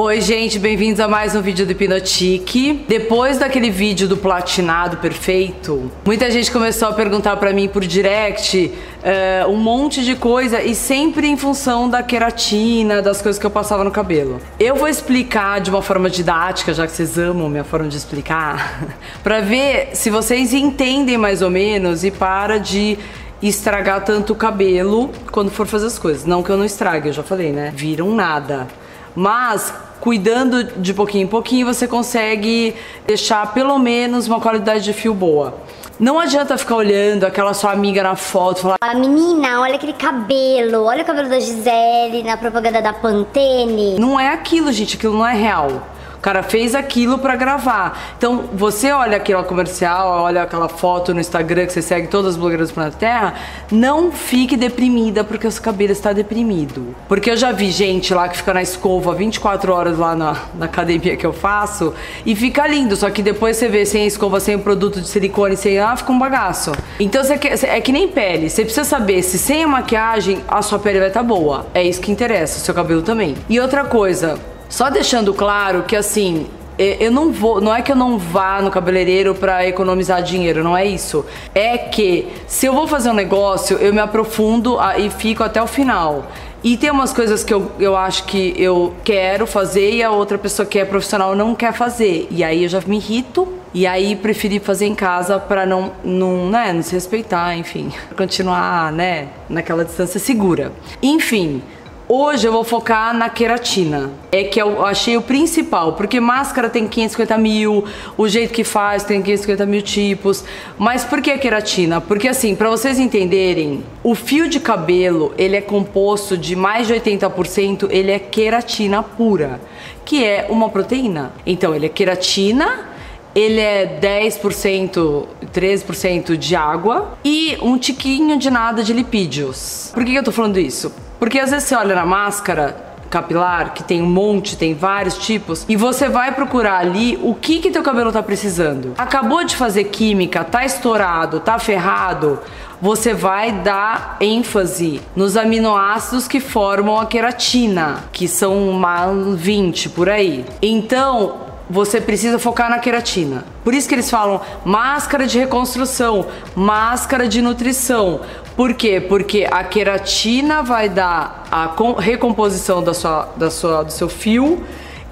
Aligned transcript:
Oi, 0.00 0.20
gente, 0.20 0.60
bem-vindos 0.60 1.00
a 1.00 1.08
mais 1.08 1.34
um 1.34 1.42
vídeo 1.42 1.66
do 1.66 1.72
Hipnotique. 1.72 2.84
Depois 2.86 3.36
daquele 3.36 3.68
vídeo 3.68 4.06
do 4.06 4.16
platinado 4.16 4.98
perfeito, 4.98 5.90
muita 6.04 6.30
gente 6.30 6.52
começou 6.52 6.86
a 6.86 6.92
perguntar 6.92 7.36
para 7.36 7.52
mim 7.52 7.66
por 7.66 7.84
direct 7.84 8.72
uh, 9.02 9.50
um 9.50 9.56
monte 9.56 10.04
de 10.04 10.14
coisa 10.14 10.62
e 10.62 10.72
sempre 10.72 11.26
em 11.26 11.36
função 11.36 11.90
da 11.90 12.00
queratina, 12.00 13.02
das 13.02 13.20
coisas 13.20 13.40
que 13.40 13.44
eu 13.44 13.50
passava 13.50 13.82
no 13.82 13.90
cabelo. 13.90 14.40
Eu 14.60 14.76
vou 14.76 14.86
explicar 14.86 15.60
de 15.60 15.68
uma 15.68 15.82
forma 15.82 16.08
didática, 16.08 16.72
já 16.72 16.86
que 16.86 16.92
vocês 16.92 17.18
amam 17.18 17.48
minha 17.48 17.64
forma 17.64 17.88
de 17.88 17.96
explicar, 17.96 18.80
para 19.24 19.40
ver 19.40 19.96
se 19.96 20.10
vocês 20.10 20.54
entendem 20.54 21.18
mais 21.18 21.42
ou 21.42 21.50
menos 21.50 22.04
e 22.04 22.12
para 22.12 22.58
de 22.58 22.96
estragar 23.42 24.04
tanto 24.04 24.32
o 24.32 24.36
cabelo 24.36 25.10
quando 25.32 25.50
for 25.50 25.66
fazer 25.66 25.86
as 25.86 25.98
coisas. 25.98 26.24
Não 26.24 26.40
que 26.40 26.50
eu 26.50 26.56
não 26.56 26.64
estrague, 26.64 27.08
eu 27.08 27.12
já 27.12 27.24
falei, 27.24 27.50
né? 27.50 27.72
Viram 27.74 28.14
nada. 28.14 28.68
Mas 29.18 29.74
cuidando 29.98 30.62
de 30.62 30.94
pouquinho 30.94 31.24
em 31.24 31.26
pouquinho, 31.26 31.66
você 31.66 31.88
consegue 31.88 32.76
deixar 33.04 33.52
pelo 33.52 33.76
menos 33.76 34.28
uma 34.28 34.40
qualidade 34.40 34.84
de 34.84 34.92
fio 34.92 35.12
boa. 35.12 35.58
Não 35.98 36.20
adianta 36.20 36.56
ficar 36.56 36.76
olhando 36.76 37.24
aquela 37.24 37.52
sua 37.52 37.72
amiga 37.72 38.00
na 38.00 38.14
foto 38.14 38.58
e 38.58 38.62
falar: 38.62 38.76
A 38.80 38.94
menina, 38.94 39.60
olha 39.60 39.74
aquele 39.74 39.94
cabelo, 39.94 40.84
olha 40.84 41.02
o 41.02 41.04
cabelo 41.04 41.28
da 41.28 41.40
Gisele 41.40 42.22
na 42.22 42.36
propaganda 42.36 42.80
da 42.80 42.92
Pantene. 42.92 43.98
Não 43.98 44.20
é 44.20 44.28
aquilo, 44.28 44.70
gente, 44.70 44.96
aquilo 44.96 45.14
não 45.14 45.26
é 45.26 45.34
real. 45.34 45.82
Cara 46.28 46.42
fez 46.42 46.74
aquilo 46.74 47.16
para 47.16 47.34
gravar. 47.36 48.14
Então, 48.18 48.50
você 48.52 48.92
olha 48.92 49.16
aquela 49.16 49.42
comercial, 49.42 50.24
olha 50.24 50.42
aquela 50.42 50.68
foto 50.68 51.14
no 51.14 51.20
Instagram 51.20 51.64
que 51.64 51.72
você 51.72 51.80
segue 51.80 52.08
todas 52.08 52.32
as 52.32 52.36
blogueiras 52.36 52.68
do 52.68 52.74
planeta 52.74 52.98
Terra, 52.98 53.34
não 53.72 54.12
fique 54.12 54.54
deprimida 54.54 55.24
porque 55.24 55.46
o 55.46 55.50
seu 55.50 55.62
cabelo 55.62 55.90
está 55.90 56.12
deprimido. 56.12 56.94
Porque 57.08 57.30
eu 57.30 57.36
já 57.38 57.50
vi 57.50 57.70
gente 57.70 58.12
lá 58.12 58.28
que 58.28 58.36
fica 58.36 58.52
na 58.52 58.60
escova 58.60 59.14
24 59.14 59.72
horas 59.72 59.96
lá 59.96 60.14
na, 60.14 60.36
na 60.58 60.66
academia 60.66 61.16
que 61.16 61.24
eu 61.24 61.32
faço 61.32 61.94
e 62.26 62.36
fica 62.36 62.66
lindo, 62.66 62.94
só 62.94 63.08
que 63.08 63.22
depois 63.22 63.56
você 63.56 63.66
vê 63.66 63.86
sem 63.86 64.06
escova, 64.06 64.38
sem 64.38 64.58
produto 64.58 65.00
de 65.00 65.08
silicone, 65.08 65.56
sem 65.56 65.78
ah, 65.78 65.96
fica 65.96 66.12
um 66.12 66.18
bagaço. 66.18 66.72
Então, 67.00 67.24
você 67.24 67.38
quer, 67.38 67.58
é 67.64 67.80
que 67.80 67.90
nem 67.90 68.06
pele. 68.06 68.50
Você 68.50 68.64
precisa 68.64 68.84
saber 68.84 69.22
se 69.22 69.38
sem 69.38 69.64
a 69.64 69.66
maquiagem 69.66 70.42
a 70.46 70.60
sua 70.60 70.78
pele 70.78 70.98
vai 70.98 71.08
estar 71.08 71.20
tá 71.20 71.26
boa. 71.26 71.64
É 71.72 71.82
isso 71.82 72.02
que 72.02 72.12
interessa, 72.12 72.58
o 72.58 72.60
seu 72.60 72.74
cabelo 72.74 73.00
também. 73.00 73.34
E 73.48 73.58
outra 73.58 73.86
coisa, 73.86 74.38
só 74.68 74.90
deixando 74.90 75.32
claro 75.32 75.82
que 75.82 75.96
assim, 75.96 76.46
eu 76.78 77.10
não 77.10 77.32
vou, 77.32 77.60
não 77.60 77.74
é 77.74 77.82
que 77.82 77.90
eu 77.90 77.96
não 77.96 78.18
vá 78.18 78.62
no 78.62 78.70
cabeleireiro 78.70 79.34
para 79.34 79.66
economizar 79.66 80.22
dinheiro, 80.22 80.62
não 80.62 80.76
é 80.76 80.86
isso. 80.86 81.26
É 81.54 81.76
que 81.76 82.28
se 82.46 82.66
eu 82.66 82.72
vou 82.72 82.86
fazer 82.86 83.10
um 83.10 83.14
negócio, 83.14 83.76
eu 83.78 83.92
me 83.92 84.00
aprofundo 84.00 84.78
e 84.96 85.10
fico 85.10 85.42
até 85.42 85.60
o 85.60 85.66
final. 85.66 86.26
E 86.62 86.76
tem 86.76 86.90
umas 86.90 87.12
coisas 87.12 87.44
que 87.44 87.54
eu, 87.54 87.70
eu 87.78 87.96
acho 87.96 88.24
que 88.24 88.52
eu 88.56 88.94
quero 89.04 89.46
fazer 89.46 89.92
e 89.92 90.02
a 90.02 90.10
outra 90.10 90.36
pessoa 90.36 90.66
que 90.66 90.78
é 90.78 90.84
profissional 90.84 91.34
não 91.34 91.54
quer 91.54 91.72
fazer. 91.72 92.26
E 92.30 92.42
aí 92.42 92.64
eu 92.64 92.68
já 92.68 92.80
me 92.84 92.96
irrito 92.96 93.48
e 93.72 93.86
aí 93.86 94.16
preferi 94.16 94.58
fazer 94.58 94.86
em 94.86 94.94
casa 94.94 95.38
para 95.38 95.64
não, 95.66 95.92
não, 96.02 96.48
né, 96.48 96.72
não 96.72 96.82
se 96.82 96.92
respeitar, 96.92 97.56
enfim, 97.56 97.92
continuar, 98.16 98.90
né, 98.92 99.28
naquela 99.48 99.84
distância 99.84 100.18
segura. 100.18 100.72
Enfim, 101.02 101.62
Hoje 102.10 102.48
eu 102.48 102.52
vou 102.52 102.64
focar 102.64 103.14
na 103.14 103.28
queratina. 103.28 104.10
É 104.32 104.42
que 104.42 104.58
eu 104.58 104.82
achei 104.86 105.18
o 105.18 105.20
principal, 105.20 105.92
porque 105.92 106.18
máscara 106.18 106.70
tem 106.70 106.88
550 106.88 107.36
mil, 107.36 107.84
o 108.16 108.26
jeito 108.26 108.50
que 108.50 108.64
faz 108.64 109.04
tem 109.04 109.20
550 109.20 109.66
mil 109.66 109.82
tipos. 109.82 110.42
Mas 110.78 111.04
por 111.04 111.20
que 111.20 111.30
a 111.30 111.36
queratina? 111.36 112.00
Porque 112.00 112.26
assim, 112.26 112.56
para 112.56 112.70
vocês 112.70 112.98
entenderem, 112.98 113.84
o 114.02 114.14
fio 114.14 114.48
de 114.48 114.58
cabelo 114.58 115.34
ele 115.36 115.54
é 115.54 115.60
composto 115.60 116.38
de 116.38 116.56
mais 116.56 116.86
de 116.86 116.94
80% 116.94 117.88
ele 117.90 118.10
é 118.10 118.18
queratina 118.18 119.02
pura, 119.02 119.60
que 120.02 120.24
é 120.24 120.46
uma 120.48 120.70
proteína. 120.70 121.34
Então 121.44 121.74
ele 121.74 121.84
é 121.84 121.90
queratina 121.90 122.88
ele 123.34 123.60
é 123.60 124.00
10%, 124.00 125.26
13% 125.52 126.36
de 126.38 126.56
água 126.56 127.18
e 127.22 127.58
um 127.60 127.76
tiquinho 127.76 128.38
de 128.38 128.50
nada 128.50 128.82
de 128.82 128.94
lipídios. 128.94 129.90
Por 129.92 130.02
que 130.04 130.14
eu 130.14 130.24
tô 130.24 130.32
falando 130.32 130.58
isso? 130.58 130.90
Porque 131.18 131.38
às 131.38 131.50
vezes 131.50 131.68
você 131.68 131.74
olha 131.74 131.94
na 131.94 132.06
máscara 132.06 132.88
capilar, 133.08 133.72
que 133.72 133.82
tem 133.82 134.02
um 134.02 134.06
monte, 134.06 134.56
tem 134.56 134.74
vários 134.74 135.16
tipos, 135.18 135.64
e 135.68 135.76
você 135.76 136.08
vai 136.08 136.32
procurar 136.32 136.78
ali 136.78 137.18
o 137.22 137.34
que 137.34 137.58
que 137.58 137.70
teu 137.70 137.82
cabelo 137.82 138.12
tá 138.12 138.22
precisando. 138.22 138.94
Acabou 138.98 139.44
de 139.44 139.56
fazer 139.56 139.84
química, 139.84 140.44
tá 140.44 140.64
estourado, 140.64 141.40
tá 141.40 141.58
ferrado, 141.58 142.38
você 142.80 143.12
vai 143.12 143.50
dar 143.50 144.16
ênfase 144.20 145.00
nos 145.16 145.36
aminoácidos 145.36 146.28
que 146.28 146.38
formam 146.38 147.00
a 147.00 147.06
queratina, 147.06 148.04
que 148.12 148.28
são 148.28 148.68
uma 148.68 149.06
20 149.34 149.88
por 149.88 150.08
aí. 150.08 150.44
Então, 150.62 151.48
você 151.68 152.00
precisa 152.00 152.38
focar 152.38 152.70
na 152.70 152.78
queratina. 152.78 153.44
Por 153.64 153.74
isso 153.74 153.88
que 153.88 153.94
eles 153.94 154.10
falam 154.10 154.40
máscara 154.64 155.26
de 155.26 155.38
reconstrução, 155.38 156.26
máscara 156.54 157.28
de 157.28 157.42
nutrição. 157.42 158.20
Por 158.58 158.74
quê? 158.74 159.00
Porque 159.00 159.46
a 159.48 159.62
queratina 159.62 160.64
vai 160.64 160.88
dar 160.88 161.46
a 161.48 161.76
recomposição 162.00 162.82
da 162.82 162.92
sua, 162.92 163.28
da 163.36 163.52
sua, 163.52 163.84
do 163.84 163.92
seu 163.92 164.08
fio 164.08 164.64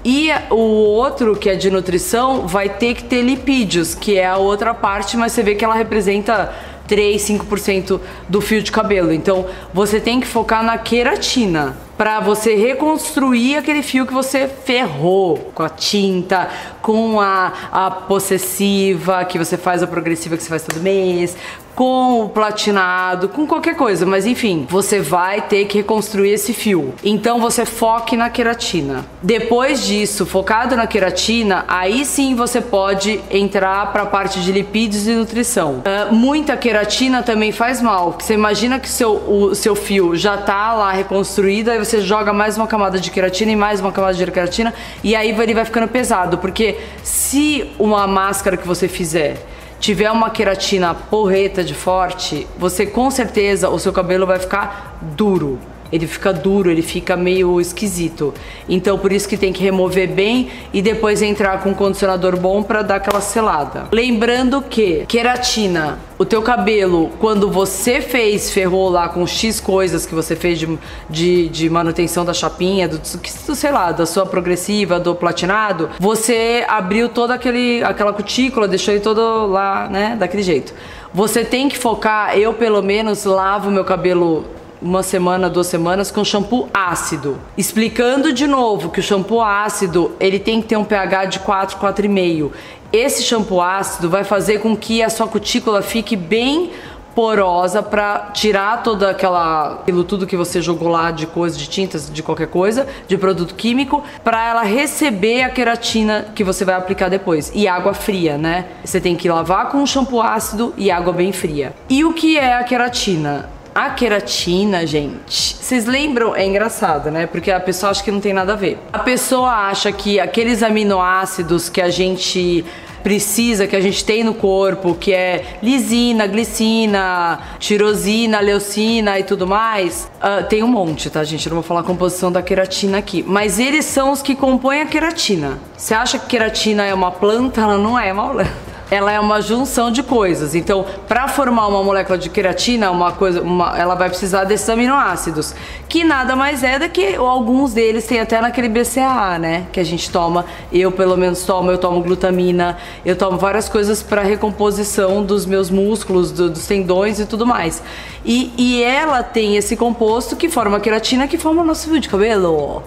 e 0.03 0.29
o 0.49 0.55
outro, 0.55 1.33
que 1.33 1.49
é 1.49 1.55
de 1.55 1.71
nutrição, 1.71 2.45
vai 2.45 2.67
ter 2.67 2.93
que 2.93 3.05
ter 3.05 3.21
lipídios, 3.21 3.95
que 3.95 4.17
é 4.17 4.27
a 4.27 4.35
outra 4.35 4.73
parte, 4.73 5.15
mas 5.15 5.31
você 5.31 5.43
vê 5.43 5.55
que 5.55 5.63
ela 5.63 5.75
representa 5.75 6.53
3, 6.89 7.21
5% 7.21 8.01
do 8.27 8.41
fio 8.41 8.61
de 8.61 8.69
cabelo. 8.69 9.13
Então, 9.13 9.45
você 9.73 10.01
tem 10.01 10.19
que 10.19 10.27
focar 10.27 10.61
na 10.61 10.77
queratina 10.77 11.77
para 11.97 12.19
você 12.19 12.53
reconstruir 12.53 13.55
aquele 13.55 13.81
fio 13.81 14.05
que 14.05 14.13
você 14.13 14.47
ferrou 14.47 15.51
com 15.55 15.63
a 15.63 15.69
tinta, 15.69 16.49
com 16.81 17.21
a, 17.21 17.53
a 17.71 17.91
possessiva 17.91 19.23
que 19.23 19.39
você 19.39 19.55
faz, 19.55 19.81
a 19.81 19.87
progressiva 19.87 20.35
que 20.35 20.43
você 20.43 20.49
faz 20.49 20.63
todo 20.63 20.81
mês, 20.81 21.35
com 21.77 22.23
o 22.23 22.29
platinado, 22.29 23.29
com 23.29 23.45
qualquer 23.45 23.75
coisa, 23.75 24.03
mas 24.03 24.25
enfim, 24.25 24.65
você 24.67 24.99
vai 24.99 25.41
ter 25.41 25.65
que 25.65 25.77
reconstruir 25.77 26.31
esse 26.31 26.51
fio. 26.51 26.95
Então 27.03 27.39
você 27.39 27.67
foque 27.67 28.17
na 28.17 28.31
queratina. 28.31 29.05
Depois 29.21 29.85
disso, 29.85 30.25
focado 30.25 30.75
na 30.75 30.87
queratina, 30.87 31.65
aí 31.67 32.03
sim 32.03 32.33
você 32.33 32.61
pode 32.61 33.21
entrar 33.29 33.93
para 33.93 34.01
a 34.01 34.05
parte 34.07 34.39
de 34.39 34.51
lipídios 34.51 35.07
e 35.07 35.11
nutrição. 35.11 35.83
Uh, 35.85 36.15
muita 36.15 36.57
queratina 36.57 37.21
também 37.21 37.51
faz 37.51 37.79
mal. 37.79 38.17
Você 38.19 38.33
imagina 38.33 38.79
que 38.79 38.89
seu, 38.89 39.11
o 39.13 39.53
seu 39.53 39.75
fio 39.75 40.15
já 40.15 40.35
tá 40.35 40.73
lá 40.73 40.91
reconstruído, 40.91 41.69
aí 41.69 41.77
você 41.77 42.01
joga 42.01 42.33
mais 42.33 42.57
uma 42.57 42.65
camada 42.65 42.99
de 42.99 43.11
queratina 43.11 43.51
e 43.51 43.55
mais 43.55 43.79
uma 43.79 43.91
camada 43.91 44.15
de 44.15 44.31
queratina 44.31 44.73
e 45.03 45.15
aí 45.15 45.29
ele 45.29 45.53
vai 45.53 45.63
ficando 45.63 45.87
pesado, 45.87 46.39
porque 46.39 46.79
se 47.03 47.69
uma 47.77 48.07
máscara 48.07 48.57
que 48.57 48.67
você 48.67 48.87
fizer 48.87 49.45
tiver 49.79 50.11
uma 50.11 50.29
queratina 50.29 50.93
porreta 50.93 51.63
de 51.63 51.73
forte, 51.73 52.47
você 52.57 52.85
com 52.85 53.09
certeza 53.11 53.69
o 53.69 53.79
seu 53.79 53.93
cabelo 53.93 54.25
vai 54.25 54.39
ficar 54.39 54.97
duro 55.01 55.59
ele 55.91 56.07
fica 56.07 56.33
duro, 56.33 56.69
ele 56.69 56.81
fica 56.81 57.15
meio 57.15 57.59
esquisito. 57.59 58.33
Então 58.67 58.97
por 58.97 59.11
isso 59.11 59.27
que 59.27 59.37
tem 59.37 59.53
que 59.53 59.63
remover 59.63 60.09
bem 60.09 60.49
e 60.73 60.81
depois 60.81 61.21
entrar 61.21 61.61
com 61.61 61.69
um 61.69 61.73
condicionador 61.73 62.37
bom 62.37 62.63
para 62.63 62.81
dar 62.81 62.95
aquela 62.95 63.21
selada. 63.21 63.87
Lembrando 63.91 64.61
que 64.61 65.05
queratina, 65.07 65.99
o 66.17 66.25
teu 66.25 66.41
cabelo, 66.41 67.11
quando 67.19 67.49
você 67.49 68.01
fez, 68.01 68.51
ferrou 68.51 68.89
lá 68.89 69.07
com 69.09 69.25
X 69.25 69.59
coisas 69.59 70.05
que 70.05 70.15
você 70.15 70.35
fez 70.35 70.59
de, 70.59 70.79
de, 71.09 71.49
de 71.49 71.69
manutenção 71.69 72.25
da 72.25 72.33
chapinha, 72.33 72.87
do, 72.87 72.97
do, 72.97 73.55
sei 73.55 73.71
lá, 73.71 73.91
da 73.91 74.05
sua 74.05 74.25
progressiva, 74.25 74.99
do 74.99 75.13
platinado, 75.15 75.89
você 75.99 76.65
abriu 76.67 77.09
toda 77.09 77.33
aquele, 77.33 77.83
aquela 77.83 78.13
cutícula, 78.13 78.67
deixou 78.67 78.93
ele 78.93 79.03
todo 79.03 79.45
lá, 79.47 79.87
né, 79.87 80.15
daquele 80.17 80.43
jeito. 80.43 80.73
Você 81.13 81.45
tem 81.45 81.69
que 81.69 81.77
focar, 81.77 82.37
eu 82.37 82.53
pelo 82.53 82.81
menos 82.81 83.23
lavo 83.23 83.71
meu 83.71 83.85
cabelo 83.85 84.45
uma 84.81 85.03
semana, 85.03 85.49
duas 85.49 85.67
semanas 85.67 86.11
com 86.11 86.23
shampoo 86.23 86.69
ácido. 86.73 87.37
Explicando 87.57 88.31
de 88.31 88.47
novo 88.47 88.89
que 88.89 88.99
o 88.99 89.03
shampoo 89.03 89.41
ácido, 89.41 90.11
ele 90.19 90.39
tem 90.39 90.61
que 90.61 90.67
ter 90.67 90.77
um 90.77 90.83
pH 90.83 91.25
de 91.25 91.39
4, 91.39 91.77
4,5. 91.77 92.51
Esse 92.91 93.23
shampoo 93.23 93.61
ácido 93.61 94.09
vai 94.09 94.23
fazer 94.23 94.59
com 94.59 94.75
que 94.75 95.03
a 95.03 95.09
sua 95.09 95.27
cutícula 95.27 95.81
fique 95.81 96.15
bem 96.15 96.71
porosa 97.17 97.81
para 97.81 98.29
tirar 98.31 98.83
toda 98.83 99.09
aquela 99.09 99.79
aquilo 99.81 100.03
tudo 100.03 100.27
que 100.27 100.37
você 100.37 100.61
jogou 100.61 100.87
lá 100.87 101.09
de 101.09 101.25
coisas, 101.25 101.57
de 101.57 101.67
tintas, 101.67 102.13
de 102.13 102.21
qualquer 102.21 102.45
coisa, 102.45 102.87
de 103.07 103.17
produto 103.17 103.55
químico, 103.55 104.03
para 104.23 104.47
ela 104.47 104.61
receber 104.61 105.41
a 105.41 105.49
queratina 105.49 106.27
que 106.35 106.43
você 106.43 106.63
vai 106.63 106.75
aplicar 106.75 107.09
depois. 107.09 107.51
E 107.55 107.67
água 107.67 107.95
fria, 107.95 108.37
né? 108.37 108.67
Você 108.85 109.01
tem 109.01 109.15
que 109.15 109.27
lavar 109.27 109.69
com 109.69 109.79
um 109.79 109.85
shampoo 109.87 110.21
ácido 110.21 110.75
e 110.77 110.91
água 110.91 111.11
bem 111.11 111.33
fria. 111.33 111.73
E 111.89 112.05
o 112.05 112.13
que 112.13 112.37
é 112.37 112.53
a 112.53 112.63
queratina? 112.63 113.49
A 113.77 113.91
queratina, 113.91 114.87
gente, 114.87 115.55
vocês 115.55 115.85
lembram? 115.85 116.35
É 116.35 116.43
engraçado, 116.43 117.11
né? 117.11 117.27
Porque 117.27 117.51
a 117.51 117.59
pessoa 117.59 117.91
acha 117.91 118.03
que 118.03 118.09
não 118.09 118.19
tem 118.19 118.33
nada 118.33 118.53
a 118.53 118.55
ver. 118.55 118.79
A 118.91 118.97
pessoa 118.97 119.51
acha 119.51 119.91
que 119.91 120.19
aqueles 120.19 120.63
aminoácidos 120.63 121.69
que 121.69 121.79
a 121.79 121.87
gente 121.87 122.65
precisa, 123.03 123.67
que 123.67 123.75
a 123.75 123.79
gente 123.79 124.03
tem 124.03 124.23
no 124.23 124.33
corpo, 124.33 124.95
que 124.95 125.13
é 125.13 125.59
lisina, 125.61 126.25
glicina, 126.25 127.39
tirosina, 127.59 128.39
leucina 128.39 129.19
e 129.19 129.23
tudo 129.23 129.45
mais, 129.45 130.09
uh, 130.23 130.43
tem 130.45 130.63
um 130.63 130.67
monte, 130.67 131.07
tá, 131.11 131.23
gente? 131.23 131.45
Eu 131.45 131.51
não 131.51 131.61
vou 131.61 131.63
falar 131.63 131.81
a 131.81 131.83
composição 131.83 132.31
da 132.31 132.41
queratina 132.41 132.97
aqui. 132.97 133.23
Mas 133.27 133.59
eles 133.59 133.85
são 133.85 134.11
os 134.11 134.23
que 134.23 134.33
compõem 134.33 134.81
a 134.81 134.85
queratina. 134.87 135.59
Você 135.77 135.93
acha 135.93 136.17
que 136.17 136.25
queratina 136.25 136.83
é 136.83 136.95
uma 136.95 137.11
planta? 137.11 137.61
Ela 137.61 137.77
não 137.77 137.99
é 137.99 138.11
uma 138.11 138.27
planta 138.31 138.66
ela 138.89 139.11
é 139.11 139.19
uma 139.19 139.41
junção 139.41 139.91
de 139.91 140.01
coisas. 140.01 140.55
Então, 140.55 140.85
para 141.07 141.27
formar 141.27 141.67
uma 141.67 141.83
molécula 141.83 142.17
de 142.17 142.29
queratina, 142.29 142.89
uma 142.89 143.11
coisa, 143.11 143.41
uma, 143.41 143.77
ela 143.77 143.95
vai 143.95 144.09
precisar 144.09 144.43
desses 144.45 144.67
aminoácidos, 144.69 145.53
que 145.89 146.03
nada 146.03 146.35
mais 146.35 146.63
é 146.63 146.79
do 146.79 146.89
que 146.89 147.15
alguns 147.15 147.73
deles 147.73 148.05
tem 148.05 148.19
até 148.19 148.39
naquele 148.41 148.69
BCAA, 148.69 149.39
né? 149.39 149.65
Que 149.71 149.79
a 149.79 149.83
gente 149.83 150.09
toma. 150.09 150.45
Eu 150.71 150.91
pelo 150.91 151.17
menos 151.17 151.43
tomo, 151.43 151.71
eu 151.71 151.77
tomo 151.77 152.01
glutamina, 152.01 152.77
eu 153.05 153.15
tomo 153.15 153.37
várias 153.37 153.67
coisas 153.67 154.01
para 154.01 154.21
recomposição 154.21 155.23
dos 155.23 155.45
meus 155.45 155.69
músculos, 155.69 156.31
do, 156.31 156.49
dos 156.49 156.65
tendões 156.65 157.19
e 157.19 157.25
tudo 157.25 157.45
mais. 157.45 157.81
E, 158.25 158.53
e 158.57 158.83
ela 158.83 159.23
tem 159.23 159.57
esse 159.57 159.75
composto 159.75 160.35
que 160.35 160.49
forma 160.49 160.77
a 160.77 160.79
queratina, 160.79 161.27
que 161.27 161.37
forma 161.37 161.61
o 161.61 161.65
nosso 161.65 161.89
fio 161.89 161.99
de 161.99 162.09
cabelo. 162.09 162.83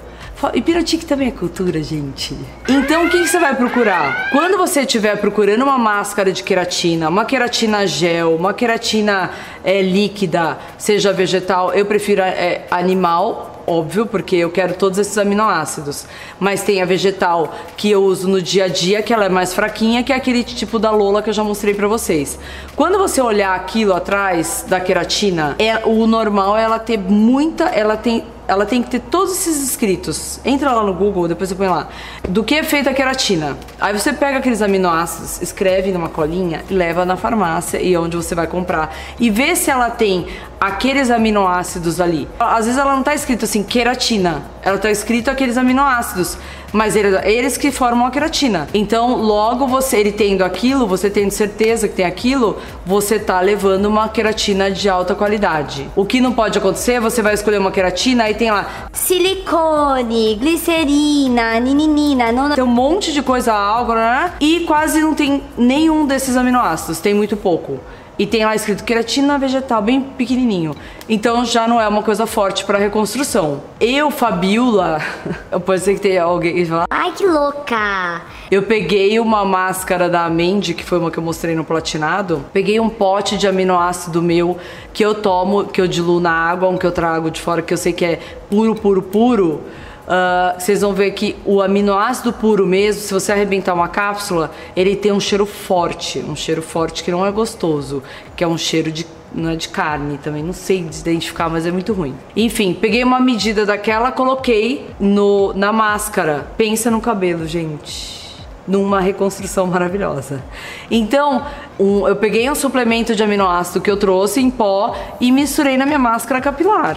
E 0.55 0.63
Pirotique 0.63 1.05
também 1.05 1.29
é 1.29 1.31
cultura, 1.31 1.83
gente. 1.83 2.37
Então, 2.69 3.07
o 3.07 3.11
que, 3.11 3.19
que 3.19 3.29
você 3.29 3.39
vai 3.39 3.55
procurar? 3.55 4.31
Quando 4.31 4.57
você 4.57 4.81
estiver 4.81 5.17
procurando 5.17 5.63
uma 5.63 5.79
máscara 5.79 6.33
de 6.33 6.43
queratina, 6.43 7.09
uma 7.09 7.25
queratina 7.25 7.87
gel, 7.87 8.37
uma 8.37 8.55
queratina 8.55 9.31
é, 9.63 9.83
líquida, 9.83 10.59
seja 10.79 11.13
vegetal, 11.13 11.73
eu 11.75 11.85
prefiro 11.85 12.23
é, 12.23 12.67
animal 12.71 13.61
óbvio, 13.71 14.05
porque 14.05 14.35
eu 14.37 14.51
quero 14.51 14.75
todos 14.75 14.99
esses 14.99 15.17
aminoácidos. 15.17 16.05
Mas 16.41 16.63
tem 16.63 16.83
a 16.83 16.85
vegetal 16.85 17.55
que 17.77 17.91
eu 17.91 18.03
uso 18.03 18.29
no 18.29 18.43
dia 18.43 18.65
a 18.65 18.69
dia, 18.69 19.01
que 19.01 19.13
ela 19.13 19.27
é 19.27 19.29
mais 19.29 19.55
fraquinha, 19.55 20.03
que 20.03 20.13
é 20.13 20.17
aquele 20.17 20.43
tipo 20.43 20.79
da 20.79 20.91
Lola 20.91 21.23
que 21.23 21.31
eu 21.31 21.35
já 21.35 21.45
mostrei 21.45 21.73
pra 21.73 21.87
vocês. 21.87 22.39
Quando 22.75 22.99
você 22.99 23.21
olhar 23.21 23.55
aquilo 23.55 23.95
atrás 23.95 24.65
da 24.69 24.81
queratina, 24.81 25.55
é, 25.59 25.87
o 25.87 26.07
normal 26.07 26.57
é 26.57 26.63
ela 26.63 26.79
ter 26.79 26.99
muita, 26.99 27.65
ela 27.67 27.97
tem 27.97 28.25
ela 28.51 28.67
tem 28.67 28.83
que 28.83 28.91
ter 28.91 28.99
todos 28.99 29.33
esses 29.33 29.63
escritos. 29.63 30.41
Entra 30.45 30.73
lá 30.73 30.83
no 30.83 30.93
Google, 30.93 31.29
depois 31.29 31.49
você 31.49 31.55
põe 31.55 31.69
lá. 31.69 31.87
Do 32.29 32.43
que 32.43 32.57
é 32.57 32.65
feita 32.65 32.91
a 32.91 32.93
queratina? 32.93 33.57
Aí 33.81 33.97
você 33.97 34.13
pega 34.13 34.39
aqueles 34.39 34.61
aminoácidos, 34.61 35.41
escreve 35.41 35.93
numa 35.93 36.09
colinha 36.09 36.65
e 36.69 36.75
leva 36.75 37.05
na 37.05 37.17
farmácia 37.17 37.81
e 37.81 37.95
é 37.95 38.01
onde 38.01 38.17
você 38.17 38.35
vai 38.35 38.49
comprar. 38.49 38.93
E 39.21 39.31
vê 39.31 39.55
se 39.55 39.71
ela 39.71 39.89
tem 39.89 40.27
aqueles 40.61 41.13
aminoácidos 41.13 42.01
ali. 42.01 42.29
Às 42.41 42.65
vezes 42.65 42.81
ela 42.81 42.97
não 42.97 43.05
tá 43.05 43.15
escrito 43.15 43.45
assim, 43.45 43.63
queratina. 43.63 44.43
Ela 44.63 44.79
tá 44.79 44.91
escrito 44.91 45.31
aqueles 45.31 45.57
aminoácidos 45.57 46.37
mas 46.73 46.97
eles, 46.97 47.15
eles 47.25 47.57
que 47.57 47.71
formam 47.71 48.07
a 48.07 48.11
queratina. 48.11 48.69
Então, 48.73 49.17
logo 49.17 49.67
você, 49.67 49.99
ele 49.99 50.13
tendo 50.13 50.43
aquilo, 50.43 50.87
você 50.87 51.11
tendo 51.11 51.31
certeza 51.31 51.89
que 51.89 51.95
tem 51.95 52.05
aquilo, 52.05 52.59
você 52.85 53.19
tá 53.19 53.41
levando 53.41 53.87
uma 53.87 54.09
queratina 54.09 54.71
de 54.71 54.89
alta 54.89 55.15
qualidade. 55.15 55.89
O 55.97 56.05
que 56.05 56.21
não 56.21 56.33
pode 56.33 56.59
acontecer, 56.59 57.01
você 57.01 57.23
vai 57.23 57.35
escolher 57.35 57.59
uma 57.59 57.71
queratina 57.71 58.29
e 58.31 58.35
tem 58.35 58.51
lá 58.51 58.89
silicone, 58.93 60.37
glicerina, 60.37 61.59
nininina, 61.61 62.33
nona. 62.33 62.55
Tem 62.55 62.65
um 62.65 62.67
monte 62.67 63.13
de 63.13 63.23
coisa 63.23 63.53
algo, 63.53 63.95
né? 63.95 64.33
E 64.41 64.61
quase 64.61 65.01
não 65.01 65.15
tem 65.15 65.43
nenhum 65.57 66.07
desses 66.07 66.37
aminoácidos, 66.37 67.01
tem 67.01 67.15
muito 67.15 67.37
pouco. 67.37 67.79
E 68.21 68.27
tem 68.27 68.45
lá 68.45 68.55
escrito 68.55 68.85
queratina 68.85 69.39
vegetal, 69.39 69.81
bem 69.81 69.99
pequenininho. 70.03 70.77
Então 71.09 71.43
já 71.43 71.67
não 71.67 71.81
é 71.81 71.89
uma 71.89 72.03
coisa 72.03 72.27
forte 72.27 72.67
para 72.67 72.77
reconstrução. 72.77 73.63
Eu, 73.81 74.11
Fabiola, 74.11 75.01
pode 75.65 75.81
ser 75.81 75.95
que 75.95 76.03
tenha 76.03 76.25
alguém 76.25 76.53
que 76.53 76.67
fala. 76.67 76.85
Ai, 76.91 77.13
que 77.13 77.27
louca! 77.27 78.21
Eu 78.51 78.65
peguei 78.65 79.19
uma 79.19 79.43
máscara 79.43 80.07
da 80.07 80.27
Amendi, 80.27 80.75
que 80.75 80.85
foi 80.85 80.99
uma 80.99 81.11
que 81.11 81.17
eu 81.17 81.23
mostrei 81.23 81.55
no 81.55 81.65
platinado. 81.65 82.45
Peguei 82.53 82.79
um 82.79 82.91
pote 82.91 83.39
de 83.39 83.49
aminoácido 83.49 84.21
meu 84.21 84.59
que 84.93 85.03
eu 85.03 85.15
tomo, 85.15 85.65
que 85.65 85.81
eu 85.81 85.89
diluo 85.89 86.21
na 86.21 86.31
água, 86.31 86.69
um 86.69 86.77
que 86.77 86.85
eu 86.85 86.93
trago 86.93 87.31
de 87.31 87.41
fora, 87.41 87.63
que 87.63 87.73
eu 87.73 87.79
sei 87.79 87.95
que 87.95 88.05
é 88.05 88.21
puro, 88.51 88.75
puro, 88.75 89.01
puro. 89.01 89.63
Uh, 90.11 90.59
vocês 90.59 90.81
vão 90.81 90.93
ver 90.93 91.13
que 91.13 91.37
o 91.45 91.63
aminoácido 91.63 92.33
puro 92.33 92.67
mesmo, 92.67 93.01
se 93.01 93.15
você 93.15 93.31
arrebentar 93.31 93.73
uma 93.73 93.87
cápsula, 93.87 94.51
ele 94.75 94.97
tem 94.97 95.13
um 95.13 95.21
cheiro 95.21 95.47
forte, 95.47 96.19
um 96.19 96.35
cheiro 96.35 96.61
forte 96.61 97.05
que 97.05 97.13
não 97.13 97.25
é 97.25 97.31
gostoso, 97.31 98.03
que 98.35 98.43
é 98.43 98.49
um 98.49 98.59
cheiro 98.59 98.91
de 98.91 99.07
não 99.33 99.51
é 99.51 99.55
de 99.55 99.69
carne 99.69 100.19
também, 100.19 100.43
não 100.43 100.53
sei 100.53 100.79
identificar, 100.79 101.49
mas 101.49 101.65
é 101.65 101.71
muito 101.71 101.93
ruim. 101.93 102.17
Enfim, 102.35 102.75
peguei 102.75 103.05
uma 103.05 103.21
medida 103.21 103.65
daquela, 103.65 104.11
coloquei 104.11 104.91
no, 104.99 105.53
na 105.55 105.73
máscara. 105.73 106.49
Pensa 106.57 106.91
no 106.91 107.01
cabelo, 107.01 107.47
gente 107.47 108.19
numa 108.67 109.01
reconstrução 109.01 109.67
maravilhosa. 109.67 110.43
Então, 110.91 111.45
um, 111.79 112.07
eu 112.07 112.15
peguei 112.15 112.49
um 112.49 112.55
suplemento 112.55 113.17
de 113.17 113.23
aminoácido 113.23 113.81
que 113.81 113.91
eu 113.91 113.97
trouxe 113.97 114.41
em 114.41 114.51
pó 114.51 114.95
e 115.21 115.33
misturei 115.33 115.77
na 115.77 115.85
minha 115.85 115.99
máscara 115.99 116.41
capilar. 116.41 116.97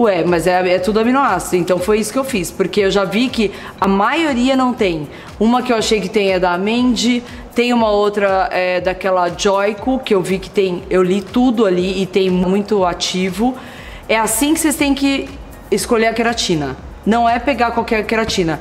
Ué, 0.00 0.24
mas 0.24 0.46
é, 0.46 0.76
é 0.76 0.78
tudo 0.78 0.98
aminoácido, 0.98 1.56
então 1.56 1.78
foi 1.78 2.00
isso 2.00 2.10
que 2.10 2.18
eu 2.18 2.24
fiz, 2.24 2.50
porque 2.50 2.80
eu 2.80 2.90
já 2.90 3.04
vi 3.04 3.28
que 3.28 3.52
a 3.78 3.86
maioria 3.86 4.56
não 4.56 4.72
tem. 4.72 5.06
Uma 5.38 5.60
que 5.60 5.70
eu 5.70 5.76
achei 5.76 6.00
que 6.00 6.08
tem 6.08 6.32
é 6.32 6.38
da 6.38 6.54
Amendi, 6.54 7.22
tem 7.54 7.70
uma 7.74 7.90
outra 7.90 8.48
é, 8.50 8.80
daquela 8.80 9.28
Joico, 9.28 9.98
que 9.98 10.14
eu 10.14 10.22
vi 10.22 10.38
que 10.38 10.48
tem, 10.48 10.82
eu 10.88 11.02
li 11.02 11.20
tudo 11.20 11.66
ali 11.66 12.00
e 12.00 12.06
tem 12.06 12.30
muito 12.30 12.82
ativo. 12.82 13.54
É 14.08 14.16
assim 14.16 14.54
que 14.54 14.60
vocês 14.60 14.74
têm 14.74 14.94
que 14.94 15.28
escolher 15.70 16.06
a 16.06 16.14
queratina. 16.14 16.78
Não 17.04 17.28
é 17.28 17.38
pegar 17.38 17.72
qualquer 17.72 18.06
queratina 18.06 18.58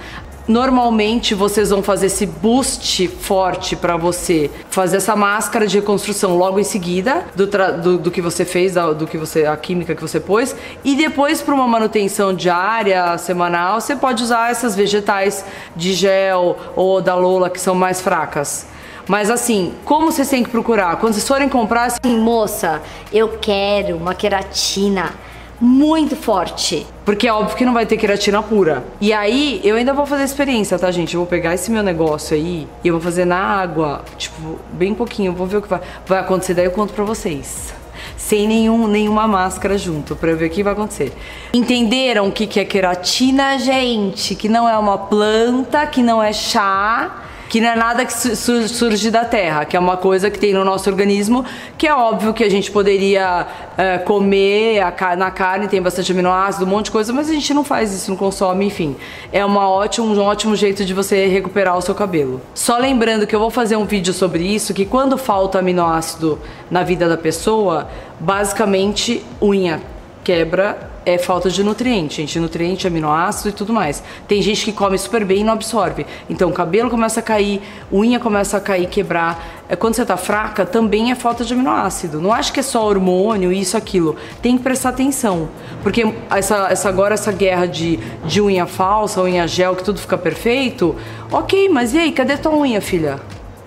normalmente 0.47 1.33
vocês 1.33 1.69
vão 1.69 1.83
fazer 1.83 2.07
esse 2.07 2.25
boost 2.25 3.07
forte 3.07 3.75
para 3.75 3.97
você 3.97 4.50
fazer 4.69 4.97
essa 4.97 5.15
máscara 5.15 5.68
de 5.68 5.80
reconstrução 5.80 6.38
logo 6.38 6.59
em 6.59 6.63
seguida 6.63 7.25
do, 7.36 7.47
do, 7.47 7.97
do, 7.97 8.12
que 8.12 8.21
você 8.21 8.45
fez, 8.45 8.74
do 8.97 9.06
que 9.06 9.18
você 9.18 9.45
a 9.45 9.56
química 9.56 9.95
que 9.95 10.01
você 10.01 10.19
pôs 10.19 10.56
e 10.83 10.95
depois 10.95 11.41
para 11.41 11.53
uma 11.53 11.68
manutenção 11.68 12.33
diária, 12.33 13.18
semanal, 13.18 13.80
você 13.80 13.95
pode 13.95 14.24
usar 14.24 14.51
essas 14.51 14.75
vegetais 14.75 15.45
de 15.75 15.94
gel 15.94 16.57
ou 16.75 17.01
da 17.01 17.15
Lola 17.15 17.50
que 17.50 17.59
são 17.59 17.75
mais 17.75 18.01
fracas. 18.01 18.68
Mas 19.07 19.31
assim, 19.31 19.74
como 19.85 20.12
vocês 20.12 20.30
têm 20.30 20.44
que 20.44 20.51
procurar? 20.51 20.97
Quando 20.97 21.13
vocês 21.13 21.27
forem 21.27 21.50
comprar, 21.50 21.85
assim, 21.85 22.19
moça, 22.19 22.80
eu 23.12 23.39
quero 23.42 23.97
uma 23.97 24.13
queratina 24.13 25.13
muito 25.59 26.15
forte. 26.15 26.85
Porque 27.03 27.27
é 27.27 27.33
óbvio 27.33 27.57
que 27.57 27.65
não 27.65 27.73
vai 27.73 27.85
ter 27.85 27.97
queratina 27.97 28.41
pura. 28.41 28.83
E 29.01 29.11
aí, 29.11 29.59
eu 29.63 29.75
ainda 29.75 29.94
vou 29.94 30.06
fazer 30.06 30.23
experiência, 30.23 30.77
tá, 30.77 30.89
gente? 30.91 31.15
Eu 31.15 31.21
vou 31.21 31.27
pegar 31.27 31.53
esse 31.53 31.71
meu 31.71 31.83
negócio 31.83 32.35
aí 32.35 32.67
e 32.83 32.88
eu 32.88 32.94
vou 32.94 33.01
fazer 33.01 33.25
na 33.25 33.38
água, 33.38 34.03
tipo, 34.17 34.59
bem 34.73 34.94
pouquinho. 34.94 35.31
Eu 35.31 35.35
vou 35.35 35.47
ver 35.47 35.57
o 35.57 35.61
que 35.61 35.67
vai, 35.67 35.81
vai 36.06 36.19
acontecer, 36.19 36.53
daí 36.53 36.65
eu 36.65 36.71
conto 36.71 36.94
pra 36.94 37.03
vocês. 37.03 37.73
Sem 38.15 38.47
nenhum, 38.47 38.88
nenhuma 38.88 39.28
máscara 39.28 39.78
junto, 39.78 40.16
pra 40.16 40.33
ver 40.33 40.45
o 40.45 40.49
que 40.49 40.63
vai 40.63 40.73
acontecer. 40.73 41.11
Entenderam 41.54 42.28
o 42.28 42.31
que, 42.31 42.47
que 42.47 42.59
é 42.59 42.66
queratina, 42.66 43.57
gente? 43.57 44.35
Que 44.35 44.47
não 44.47 44.69
é 44.69 44.78
uma 44.78 44.97
planta, 44.97 45.85
que 45.87 46.01
não 46.01 46.21
é 46.21 46.31
chá 46.31 47.25
que 47.49 47.59
não 47.59 47.69
é 47.69 47.75
nada 47.75 48.06
que 48.06 48.13
surge 48.13 49.09
da 49.09 49.25
terra, 49.25 49.65
que 49.65 49.75
é 49.75 49.79
uma 49.79 49.97
coisa 49.97 50.29
que 50.29 50.37
tem 50.37 50.53
no 50.53 50.63
nosso 50.63 50.87
organismo, 50.87 51.44
que 51.77 51.87
é 51.87 51.94
óbvio 51.94 52.31
que 52.31 52.44
a 52.44 52.49
gente 52.49 52.69
poderia 52.69 53.47
é, 53.75 53.97
comer 53.97 54.81
a, 54.81 55.15
na 55.15 55.31
carne, 55.31 55.68
tem 55.68 55.81
bastante 55.81 56.11
aminoácido, 56.11 56.63
um 56.65 56.69
monte 56.69 56.85
de 56.85 56.91
coisa, 56.91 57.11
mas 57.11 57.27
a 57.27 57.33
gente 57.33 57.51
não 57.51 57.63
faz 57.63 57.91
isso, 57.91 58.11
não 58.11 58.18
consome, 58.18 58.65
enfim. 58.65 58.95
É 59.33 59.44
uma 59.44 59.68
ótimo, 59.68 60.13
um 60.13 60.21
ótimo 60.21 60.56
jeito 60.56 60.85
de 60.85 60.94
você 60.94 61.25
recuperar 61.25 61.75
o 61.75 61.81
seu 61.81 61.95
cabelo. 61.95 62.39
Só 62.53 62.77
lembrando 62.77 63.25
que 63.25 63.35
eu 63.35 63.39
vou 63.39 63.49
fazer 63.49 63.75
um 63.75 63.85
vídeo 63.85 64.13
sobre 64.13 64.44
isso, 64.44 64.71
que 64.71 64.85
quando 64.85 65.18
falta 65.18 65.57
aminoácido 65.57 66.39
na 66.69 66.83
vida 66.83 67.09
da 67.09 67.18
pessoa, 67.18 67.89
basicamente 68.19 69.25
unha 69.41 69.81
quebra 70.23 70.89
é 71.06 71.18
falta 71.18 71.49
de 71.49 71.63
nutriente, 71.63 72.18
gente. 72.18 72.39
Nutriente, 72.39 72.87
aminoácido 72.87 73.49
e 73.49 73.51
tudo 73.51 73.73
mais. 73.73 74.03
Tem 74.27 74.41
gente 74.41 74.65
que 74.65 74.71
come 74.71 74.97
super 74.97 75.25
bem 75.25 75.41
e 75.41 75.44
não 75.44 75.53
absorve. 75.53 76.06
Então 76.29 76.49
o 76.49 76.53
cabelo 76.53 76.89
começa 76.89 77.19
a 77.19 77.23
cair, 77.23 77.61
unha 77.91 78.19
começa 78.19 78.57
a 78.57 78.59
cair, 78.59 78.87
quebrar. 78.87 79.63
É, 79.69 79.75
quando 79.75 79.95
você 79.95 80.06
tá 80.06 80.18
fraca, 80.18 80.65
também 80.65 81.11
é 81.11 81.15
falta 81.15 81.44
de 81.44 81.53
aminoácido. 81.53 82.19
Não 82.19 82.33
acho 82.33 82.51
que 82.51 82.59
é 82.59 82.63
só 82.63 82.85
hormônio, 82.85 83.51
isso, 83.51 83.77
aquilo. 83.77 84.15
Tem 84.41 84.57
que 84.57 84.63
prestar 84.63 84.89
atenção. 84.89 85.49
Porque 85.83 86.13
essa, 86.29 86.68
essa 86.69 86.89
agora, 86.89 87.13
essa 87.13 87.31
guerra 87.31 87.65
de, 87.65 87.97
de 88.25 88.41
unha 88.41 88.65
falsa, 88.65 89.21
unha 89.21 89.47
gel, 89.47 89.75
que 89.75 89.83
tudo 89.83 89.99
fica 89.99 90.18
perfeito. 90.18 90.95
Ok, 91.31 91.69
mas 91.69 91.94
e 91.94 91.99
aí, 91.99 92.11
cadê 92.11 92.37
tua 92.37 92.56
unha, 92.56 92.81
filha? 92.81 93.19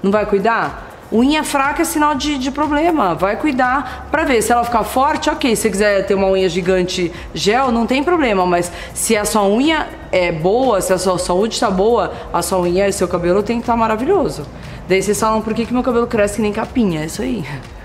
Não 0.03 0.11
vai 0.11 0.27
cuidar? 0.27 0.92
Unha 1.13 1.45
fraca 1.45 1.83
é 1.83 1.85
sinal 1.85 2.15
de, 2.15 2.39
de 2.39 2.51
problema. 2.51 3.15
Vai 3.15 3.37
cuidar 3.37 4.09
para 4.11 4.25
ver. 4.25 4.41
Se 4.41 4.51
ela 4.51 4.65
ficar 4.65 4.83
forte, 4.83 5.29
ok. 5.29 5.55
Se 5.55 5.63
você 5.63 5.71
quiser 5.71 6.07
ter 6.07 6.15
uma 6.15 6.29
unha 6.29 6.49
gigante 6.49 7.13
gel, 7.35 7.71
não 7.71 7.87
tem 7.87 8.03
problema. 8.03 8.47
Mas 8.47 8.73
se 8.95 9.15
a 9.15 9.25
sua 9.27 9.47
unha 9.47 9.89
é 10.11 10.33
boa, 10.33 10.81
se 10.81 10.91
a 10.91 10.97
sua 10.97 11.19
saúde 11.19 11.55
está 11.55 11.71
boa, 11.71 12.13
a 12.33 12.41
sua 12.41 12.61
unha 12.61 12.89
e 12.89 12.93
seu 12.93 13.07
cabelo 13.07 13.43
tem 13.43 13.59
que 13.59 13.63
estar 13.65 13.75
tá 13.75 13.79
maravilhoso. 13.79 14.47
Daí 14.89 15.03
vocês 15.03 15.21
falam, 15.21 15.43
por 15.43 15.53
que, 15.53 15.67
que 15.67 15.73
meu 15.75 15.83
cabelo 15.83 16.07
cresce 16.07 16.37
que 16.37 16.43
nem 16.43 16.53
capinha? 16.53 17.03
É 17.03 17.07
isso 17.07 17.21
aí. 17.21 17.45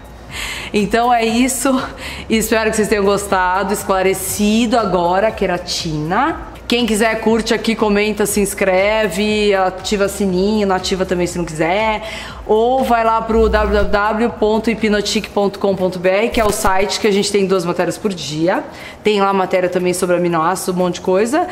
Então 0.73 1.13
é 1.13 1.25
isso. 1.25 1.81
Espero 2.29 2.69
que 2.69 2.75
vocês 2.75 2.89
tenham 2.89 3.05
gostado, 3.05 3.73
esclarecido 3.73 4.77
agora 4.77 5.29
a 5.29 5.31
queratina. 5.31 6.56
Quem 6.67 6.85
quiser, 6.85 7.21
curte 7.21 7.53
aqui, 7.53 7.75
comenta, 7.75 8.25
se 8.25 8.41
inscreve, 8.41 9.55
ativa 9.55 10.09
sininho, 10.09 10.69
ativa 10.73 11.05
também 11.05 11.25
se 11.25 11.37
não 11.37 11.45
quiser. 11.45 12.03
Ou 12.45 12.83
vai 12.83 13.05
lá 13.05 13.21
pro 13.21 13.47
www.hipnotic.com.br, 13.47 16.29
que 16.33 16.41
é 16.41 16.45
o 16.45 16.51
site 16.51 16.99
que 16.99 17.07
a 17.07 17.11
gente 17.11 17.31
tem 17.31 17.45
duas 17.45 17.63
matérias 17.63 17.97
por 17.97 18.13
dia. 18.13 18.65
Tem 19.01 19.21
lá 19.21 19.31
matéria 19.31 19.69
também 19.69 19.93
sobre 19.93 20.17
aminoácidos, 20.17 20.75
um 20.75 20.77
monte 20.77 20.95
de 20.95 21.01
coisa. 21.01 21.47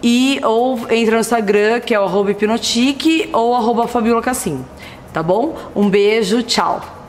E 0.00 0.40
ou 0.44 0.78
entra 0.88 1.16
no 1.16 1.20
Instagram, 1.20 1.80
que 1.80 1.92
é 1.92 1.98
o 1.98 2.04
arroba 2.04 2.30
hipnotic 2.30 3.28
ou 3.32 3.56
arroba 3.56 3.88
Fabiola 3.88 4.22
Cassim. 4.22 4.64
Tá 5.12 5.20
bom? 5.20 5.56
Um 5.74 5.90
beijo, 5.90 6.44
tchau! 6.44 6.99